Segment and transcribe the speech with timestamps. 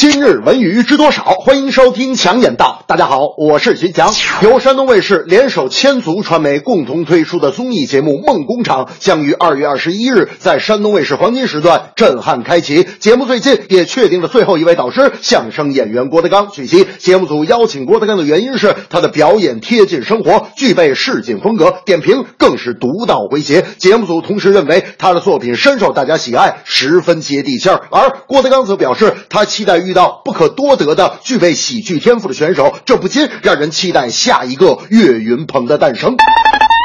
[0.00, 1.24] 今日文娱知多少？
[1.24, 2.84] 欢迎收听强眼道。
[2.86, 4.14] 大家好，我是徐强。
[4.42, 12.86] 由山东卫视联手千足传媒共同推出的综艺节目《梦工厂》将于二月二十一日在山东卫视黄金时段震撼开启。
[13.00, 16.48] 节目最近也确定了最后一位导师——相声演员郭德纲。
[16.52, 23.64] 据悉，节目组邀请郭德纲的原因是他的表演贴近生活，具备市井风格，点评更是独到诙谐。
[23.78, 27.88] 节目组同时认为他的作品深受大家喜爱，十分接地气儿。
[27.90, 36.14] 而郭德纲则表示，他期待遇到不可多得的具备喜剧天赋的选手，这不禁让人期待下一个岳云鹏的诞生。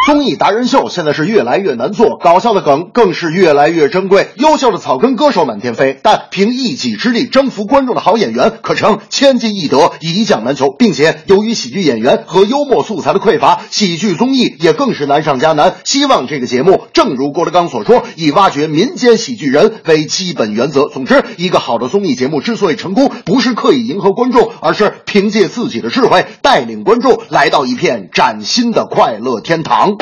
[0.06, 10.72] 综艺达人秀现在是越来越难做，搞笑的梗更是越来越珍贵，优秀的草根歌手满天飞，但凭一己之力征服观众的好演员可称千金易得，一将难求。
[10.78, 15.76] 并且由于喜剧演员和幽默素材的匮乏，喜剧综艺也更是难上加难。
[15.86, 20.90] 希望这个节目正如郭德纲所说，以挖掘民间喜剧人为基本原则。
[20.90, 29.93] 总之，一个好的综艺节目之所以成功，不是刻意迎合观众，而是凭借自己的智慧带领观众来到一片崭新的快乐天堂。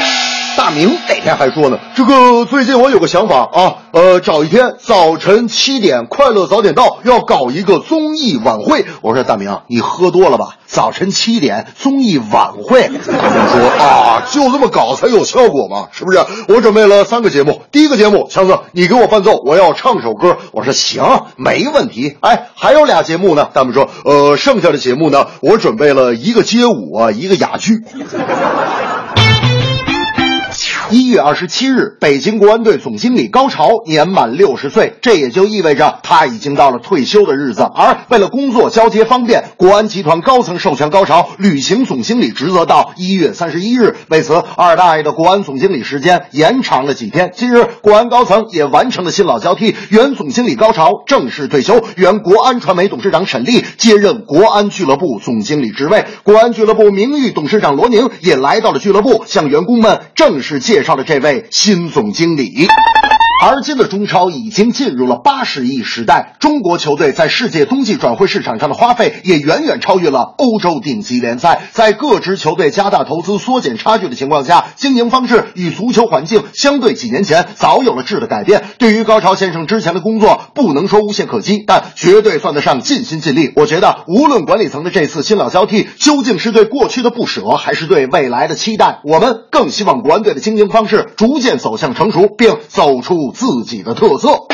[0.58, 8.86] 大明那天还说呢，这个最近我有个想法啊，呃，找一天早晨七点，快乐早点到，要搞一个综艺晚会。
[9.02, 10.58] 我说大明，你喝多了吧？
[10.66, 12.81] 早晨七点综艺晚会？
[12.84, 16.19] 大明说啊，就这么搞才有效果嘛，是不是？
[16.50, 20.38] 我准备了三个节目，第一个节目，强子你给我伴奏，我要唱首歌。
[20.52, 22.17] 我说行，没问题。
[22.19, 27.81] 哎，还有俩节目呢，大明说，呃，剩下的节目呢，我准备了一个街舞啊，一个哑剧。
[30.92, 37.61] 一月二十七日，北京国安队总经理高潮年满六十岁，这也就意味着他已经到了退休的日子。
[37.61, 43.95] 而为了工作交接方便，国安集团高层授权高潮履行总经理职责到一月三十一日。
[44.09, 47.31] 为此，二大爷的国安总经理时间延长了几天。
[47.34, 56.03] 今日，国安高层也完成了新老交替，原总经理高潮正式退休，原国安传媒董事长沈丽接任国安俱乐部总经理职位。
[56.23, 62.67] 国安俱乐部名誉董事长罗宁也来到了俱乐部，向员工们正式介介绍的这位新总经理。
[63.44, 71.63] 而今的中超已经进入了八十亿时代，中国球队在世界冬季转会市场上的花费也远远超越了欧洲顶级联赛。
[71.72, 78.63] 在各支球队加大投资、缩减差距的情况下，经营方式与足球环境相对几年前早有了质的改变。
[78.78, 83.53] 对于高超先生之前的工作，不能说无懈可击，但绝对算得上尽心尽力。
[83.56, 93.31] 我觉得，无论管理层的这次新老交替究竟是对过去的不舍，还是对未来的期待，我们更希望国安队的经营方式逐渐走向成熟，并走出。
[93.31, 94.46] 自己的特色。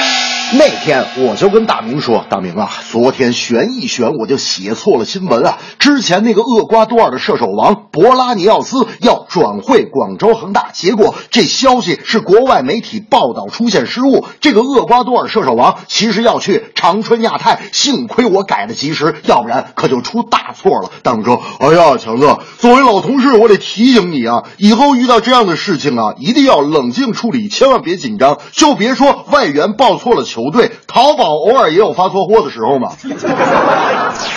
[0.53, 5.57] 那天我就跟大明说：“大明啊，昨天悬一悬，我就写错了新闻啊。
[5.77, 14.23] 之前那个厄瓜多尔的射手王博拉尼奥斯要转会广州恒大，结果这消息是国外媒体报道出现失误。
[14.39, 28.37] 这个厄瓜多尔射手王其实要去长春亚泰，幸亏我改的及时，要不然可就出大错了。”大明说：“哎呀，强子，作为老同事，我得提醒你啊，以后遇到这样的事情啊，一定要冷静处理，千万别紧张。
[28.51, 32.91] 就别说外援报错了球。”队淘宝偶尔也有发错货的时候嘛。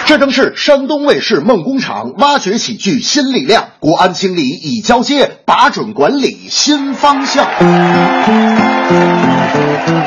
[0.06, 7.46] 这正是山东卫视梦工厂挖掘喜剧新力量，国安经理已交接，把准管理新方向。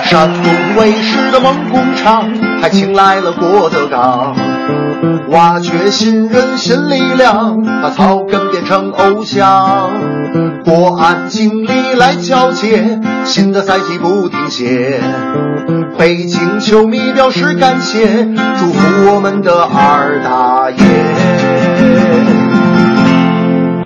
[0.06, 2.30] 山东卫视的梦工厂
[2.62, 4.36] 还请来了郭德纲，
[5.30, 9.90] 挖掘新人新力量，把草根变成偶像。
[10.64, 15.00] 国安经理来交接，新的赛季不停歇。
[15.98, 18.26] 北京球迷表示感谢，
[18.60, 21.33] 祝福我们的二大爷。